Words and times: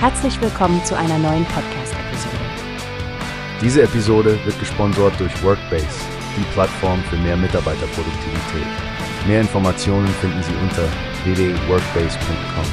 Herzlich 0.00 0.40
willkommen 0.40 0.84
zu 0.84 0.96
einer 0.96 1.18
neuen 1.18 1.44
Podcast-Episode. 1.46 2.36
Diese 3.60 3.82
Episode 3.82 4.38
wird 4.44 4.56
gesponsert 4.60 5.18
durch 5.18 5.42
Workbase, 5.42 5.88
die 6.36 6.44
Plattform 6.52 7.02
für 7.10 7.16
mehr 7.16 7.36
Mitarbeiterproduktivität. 7.36 8.68
Mehr 9.26 9.40
Informationen 9.40 10.06
finden 10.06 10.40
Sie 10.44 10.52
unter 10.62 10.84
www.workbase.com. 11.24 12.64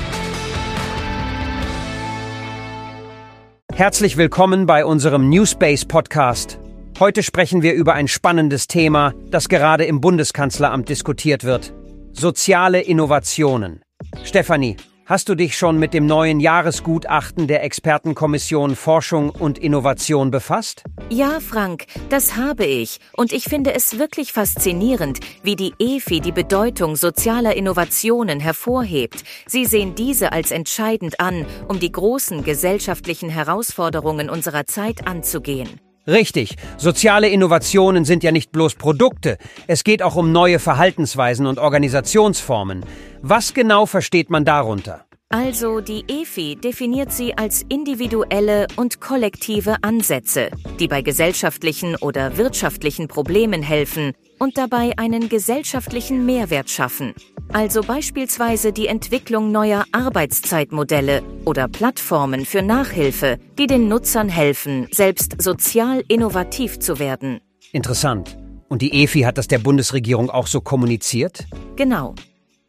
Herzlich 3.74 4.18
willkommen 4.18 4.68
bei 4.68 4.86
unserem 4.86 5.28
Newspace 5.28 5.86
Podcast. 5.86 6.60
Heute 7.00 7.24
sprechen 7.24 7.64
wir 7.64 7.74
über 7.74 7.96
ein 7.96 8.08
spannendes 8.08 8.68
Thema, 8.68 9.16
das 9.32 9.50
gerade 9.50 9.86
im 9.86 10.00
Bundeskanzleramt 10.00 10.90
diskutiert 10.90 11.44
wird. 11.44 11.74
Soziale 12.12 12.82
Innovationen. 12.82 13.82
Stefanie, 14.24 14.78
Hast 15.08 15.30
du 15.30 15.36
dich 15.36 15.56
schon 15.56 15.78
mit 15.78 15.94
dem 15.94 16.08
neuen 16.08 16.40
Jahresgutachten 16.40 17.46
der 17.46 17.64
Expertenkommission 17.64 18.76
Forschung 18.76 19.30
und 19.30 19.60
Innovation 19.60 20.32
befasst? 20.32 20.84
Ja, 21.12 21.40
Frank, 21.40 21.86
das 22.10 22.38
habe 22.38 22.66
ich. 22.66 23.00
Und 23.16 23.32
ich 23.32 23.44
finde 23.44 23.76
es 23.76 24.00
wirklich 24.00 24.34
faszinierend, 24.34 25.20
wie 25.44 25.56
die 25.56 25.76
EFI 25.78 26.22
die 26.22 26.32
Bedeutung 26.32 26.96
sozialer 26.96 27.56
Innovationen 27.56 28.40
hervorhebt. 28.40 29.24
Sie 29.46 29.66
sehen 29.66 29.94
diese 29.94 30.32
als 30.32 30.50
entscheidend 30.50 31.20
an, 31.20 31.46
um 31.68 31.80
die 31.80 31.92
großen 31.92 32.44
gesellschaftlichen 32.44 33.30
Herausforderungen 33.30 34.28
unserer 34.28 34.66
Zeit 34.66 35.06
anzugehen. 35.06 35.85
Richtig, 36.08 36.56
soziale 36.78 37.30
Innovationen 37.30 38.06
sind 38.06 38.24
ja 38.24 38.32
nicht 38.32 38.52
bloß 38.52 38.76
Produkte, 38.76 39.40
es 39.66 39.84
geht 39.84 40.04
auch 40.04 40.16
um 40.16 40.32
neue 40.32 40.60
Verhaltensweisen 40.60 41.48
und 41.48 41.58
Organisationsformen. 41.58 42.86
Was 43.24 43.56
genau 43.56 43.88
versteht 43.88 44.30
man 44.30 44.46
darunter? 44.46 45.06
Also 45.30 45.82
die 45.82 46.06
EFI 46.08 46.58
definiert 46.58 47.12
sie 47.12 47.36
als 47.36 47.66
individuelle 47.70 48.68
und 48.76 49.02
kollektive 49.02 49.78
Ansätze, 49.82 50.52
die 50.80 50.88
bei 50.88 51.02
gesellschaftlichen 51.02 51.96
oder 51.96 52.38
wirtschaftlichen 52.38 53.08
Problemen 53.08 53.64
helfen 53.64 54.14
und 54.38 54.60
dabei 54.60 54.94
einen 54.98 55.28
gesellschaftlichen 55.28 56.24
Mehrwert 56.28 56.70
schaffen 56.70 57.16
also 57.52 57.82
beispielsweise 57.82 58.74
die 58.74 58.88
Entwicklung 58.88 59.52
neuer 59.52 59.86
Arbeitszeitmodelle 59.92 61.24
oder 61.46 61.68
Plattformen 61.68 62.46
für 62.46 62.62
Nachhilfe, 62.62 63.38
die 63.58 63.68
den 63.68 63.88
Nutzern 63.88 64.30
helfen, 64.30 64.88
selbst 64.92 65.42
sozial 65.42 66.04
innovativ 66.08 66.80
zu 66.80 67.00
werden. 67.00 67.40
Interessant. 67.72 68.38
Und 68.68 68.82
die 68.82 69.04
EFI 69.04 69.22
hat 69.22 69.38
das 69.38 69.48
der 69.48 69.60
Bundesregierung 69.60 70.30
auch 70.30 70.48
so 70.48 70.60
kommuniziert? 70.62 71.46
Genau. 71.76 72.16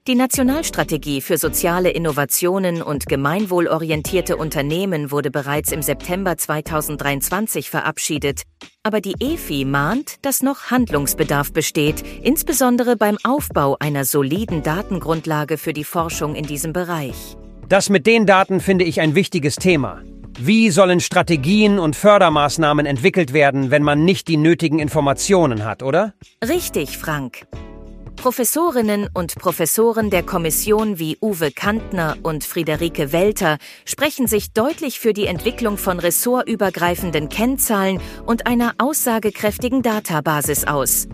Die 0.07 0.15
Nationalstrategie 0.15 1.21
für 1.21 1.37
soziale 1.37 1.91
Innovationen 1.91 2.81
und 2.81 3.07
gemeinwohlorientierte 3.07 4.37
Unternehmen 4.37 5.11
wurde 5.11 5.33
bereits 5.33 5.73
im 5.73 5.83
September 5.83 6.37
2023 6.37 7.69
verabschiedet, 7.69 8.43
aber 8.85 9.01
die 9.01 9.17
EFI 9.19 9.65
mahnt, 9.65 10.25
dass 10.25 10.45
noch 10.45 10.71
Handlungsbedarf 10.71 11.53
besteht, 11.53 12.05
insbesondere 12.23 12.95
beim 12.95 13.19
Aufbau 13.25 13.79
einer 13.81 14.05
soliden 14.05 14.63
Datengrundlage 14.63 15.59
für 15.59 15.73
die 15.73 15.83
Forschung 15.83 16.37
in 16.37 16.47
diesem 16.47 16.73
Bereich. 16.73 17.37
Das 17.69 17.91
mit 17.91 18.07
den 18.07 18.27
Daten 18.27 18.61
finde 18.61 18.85
ich 18.85 19.01
ein 19.01 19.17
wichtiges 19.17 19.57
Thema. 19.57 20.03
Wie 20.39 20.71
sollen 20.71 21.01
Strategien 21.01 21.81
und 21.81 21.97
Fördermaßnahmen 21.97 22.87
entwickelt 22.87 23.33
werden, 23.33 23.73
wenn 23.73 23.83
man 23.83 24.05
nicht 24.05 24.29
die 24.29 24.37
nötigen 24.37 24.79
Informationen 24.79 25.65
hat, 25.65 25.83
oder? 25.83 26.15
Richtig, 26.47 26.97
Frank. 26.97 27.49
Professorinnen 28.27 29.09
und 29.15 29.37
Professoren 29.37 30.11
der 30.11 30.25
Kommission 30.25 30.99
wie 30.99 31.17
Uwe 31.23 31.53
Kantner 31.53 32.17
und 32.25 32.43
Friederike 32.43 33.13
Welter 33.13 33.59
sprechen 33.85 34.27
sich 34.27 34.53
deutlich 34.53 34.99
für 34.99 35.13
die 35.13 35.27
Entwicklung 35.27 35.79
von 35.79 36.01
ressortübergreifenden 36.01 37.29
Kennzahlen 37.29 38.01
und 38.27 38.49
einer 38.49 38.75
aussagekräftigen 38.79 39.83
Databasis 39.83 40.65
aus. 40.65 41.07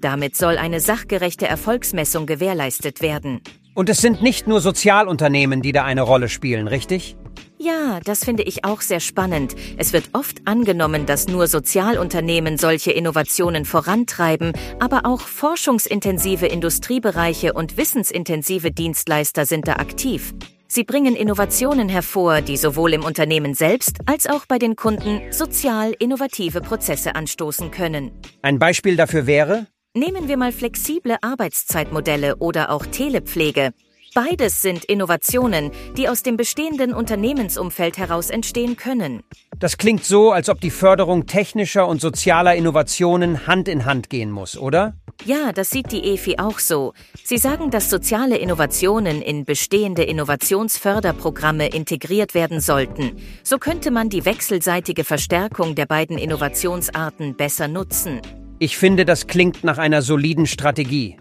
Damit 0.00 0.34
soll 0.34 0.58
eine 0.58 0.80
sachgerechte 0.80 1.46
Erfolgsmessung 1.46 2.26
gewährleistet 2.26 3.02
werden. 3.02 3.40
Und 3.74 3.88
es 3.88 3.98
sind 3.98 4.20
nicht 4.20 4.48
nur 4.48 4.60
Sozialunternehmen, 4.60 5.62
die 5.62 5.70
da 5.70 5.84
eine 5.84 6.02
Rolle 6.02 6.28
spielen, 6.28 6.66
richtig? 6.66 7.16
Ja, 7.60 7.98
das 8.04 8.24
finde 8.24 8.44
ich 8.44 8.64
auch 8.64 8.80
sehr 8.80 9.00
spannend. 9.00 9.56
Es 9.76 9.92
wird 9.92 10.10
oft 10.12 10.46
angenommen, 10.46 11.06
dass 11.06 11.26
nur 11.26 11.48
Sozialunternehmen 11.48 12.56
solche 12.56 12.92
Innovationen 12.92 13.64
vorantreiben, 13.64 14.52
aber 14.78 15.04
auch 15.04 15.22
forschungsintensive 15.22 16.46
Industriebereiche 16.46 17.52
und 17.52 17.76
wissensintensive 17.76 18.70
Dienstleister 18.70 19.44
sind 19.44 19.66
da 19.66 19.74
aktiv. 19.74 20.34
Sie 20.68 20.84
bringen 20.84 21.16
Innovationen 21.16 21.88
hervor, 21.88 22.42
die 22.42 22.56
sowohl 22.56 22.92
im 22.92 23.02
Unternehmen 23.02 23.54
selbst 23.54 23.98
als 24.06 24.28
auch 24.28 24.46
bei 24.46 24.58
den 24.58 24.76
Kunden 24.76 25.32
sozial 25.32 25.94
innovative 25.98 26.60
Prozesse 26.60 27.16
anstoßen 27.16 27.72
können. 27.72 28.12
Ein 28.42 28.60
Beispiel 28.60 28.94
dafür 28.94 29.26
wäre? 29.26 29.66
Nehmen 29.94 30.28
wir 30.28 30.36
mal 30.36 30.52
flexible 30.52 31.16
Arbeitszeitmodelle 31.22 32.36
oder 32.36 32.70
auch 32.70 32.86
Telepflege. 32.86 33.72
Beides 34.18 34.62
sind 34.62 34.84
Innovationen, 34.86 35.70
die 35.96 36.08
aus 36.08 36.24
dem 36.24 36.36
bestehenden 36.36 36.92
Unternehmensumfeld 36.92 37.98
heraus 37.98 38.30
entstehen 38.30 38.76
können. 38.76 39.22
Das 39.60 39.78
klingt 39.78 40.04
so, 40.04 40.32
als 40.32 40.48
ob 40.48 40.60
die 40.60 40.72
Förderung 40.72 41.26
technischer 41.26 41.86
und 41.86 42.00
sozialer 42.00 42.56
Innovationen 42.56 43.46
Hand 43.46 43.68
in 43.68 43.84
Hand 43.84 44.10
gehen 44.10 44.32
muss, 44.32 44.58
oder? 44.58 44.96
Ja, 45.24 45.52
das 45.52 45.70
sieht 45.70 45.92
die 45.92 46.02
EFI 46.02 46.38
auch 46.40 46.58
so. 46.58 46.94
Sie 47.22 47.38
sagen, 47.38 47.70
dass 47.70 47.90
soziale 47.90 48.38
Innovationen 48.38 49.22
in 49.22 49.44
bestehende 49.44 50.02
Innovationsförderprogramme 50.02 51.68
integriert 51.68 52.34
werden 52.34 52.60
sollten. 52.60 53.12
So 53.44 53.58
könnte 53.58 53.92
man 53.92 54.08
die 54.08 54.24
wechselseitige 54.24 55.04
Verstärkung 55.04 55.76
der 55.76 55.86
beiden 55.86 56.18
Innovationsarten 56.18 57.36
besser 57.36 57.68
nutzen. 57.68 58.20
Ich 58.58 58.78
finde, 58.78 59.04
das 59.04 59.28
klingt 59.28 59.62
nach 59.62 59.78
einer 59.78 60.02
soliden 60.02 60.48
Strategie. 60.48 61.18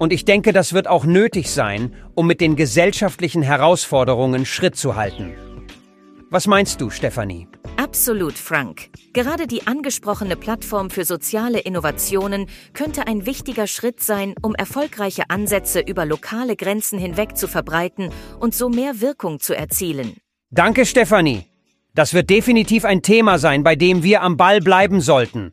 Und 0.00 0.14
ich 0.14 0.24
denke, 0.24 0.54
das 0.54 0.72
wird 0.72 0.88
auch 0.88 1.04
nötig 1.04 1.50
sein, 1.50 1.94
um 2.14 2.26
mit 2.26 2.40
den 2.40 2.56
gesellschaftlichen 2.56 3.42
Herausforderungen 3.42 4.46
Schritt 4.46 4.74
zu 4.74 4.96
halten. 4.96 5.34
Was 6.30 6.46
meinst 6.46 6.80
du, 6.80 6.88
Stefanie? 6.88 7.48
Absolut, 7.76 8.38
Frank. 8.38 8.88
Gerade 9.12 9.46
die 9.46 9.66
angesprochene 9.66 10.36
Plattform 10.36 10.88
für 10.88 11.04
soziale 11.04 11.58
Innovationen 11.58 12.46
könnte 12.72 13.06
ein 13.08 13.26
wichtiger 13.26 13.66
Schritt 13.66 14.00
sein, 14.00 14.34
um 14.40 14.54
erfolgreiche 14.54 15.24
Ansätze 15.28 15.80
über 15.80 16.06
lokale 16.06 16.56
Grenzen 16.56 16.98
hinweg 16.98 17.36
zu 17.36 17.46
verbreiten 17.46 18.10
und 18.38 18.54
so 18.54 18.70
mehr 18.70 19.02
Wirkung 19.02 19.38
zu 19.38 19.54
erzielen. 19.54 20.14
Danke, 20.50 20.86
Stefanie. 20.86 21.44
Das 21.94 22.14
wird 22.14 22.30
definitiv 22.30 22.86
ein 22.86 23.02
Thema 23.02 23.38
sein, 23.38 23.64
bei 23.64 23.76
dem 23.76 24.02
wir 24.02 24.22
am 24.22 24.38
Ball 24.38 24.60
bleiben 24.60 25.02
sollten. 25.02 25.52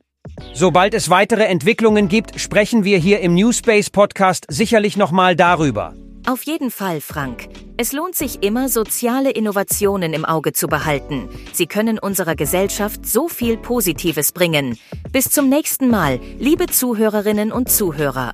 Sobald 0.54 0.94
es 0.94 1.10
weitere 1.10 1.46
Entwicklungen 1.46 2.08
gibt, 2.08 2.40
sprechen 2.40 2.84
wir 2.84 2.98
hier 2.98 3.20
im 3.22 3.36
Newspace 3.36 3.90
Podcast 3.90 4.46
sicherlich 4.50 4.98
nochmal 4.98 5.36
darüber. 5.36 5.94
Auf 6.28 6.44
jeden 6.44 6.72
Fall, 6.72 7.00
Frank. 7.00 7.48
Es 7.78 7.94
lohnt 7.94 8.16
sich 8.16 8.44
immer, 8.44 8.68
soziale 8.68 9.32
Innovationen 9.32 10.14
im 10.14 10.26
Auge 10.26 10.52
zu 10.52 10.68
behalten. 10.68 11.30
Sie 11.54 11.68
können 11.68 12.00
unserer 12.00 12.36
Gesellschaft 12.36 13.06
so 13.06 13.30
viel 13.30 13.56
Positives 13.56 14.34
bringen. 14.34 14.78
Bis 15.12 15.30
zum 15.30 15.48
nächsten 15.48 15.90
Mal, 15.90 16.20
liebe 16.38 16.66
Zuhörerinnen 16.66 17.52
und 17.54 17.72
Zuhörer. 17.72 18.34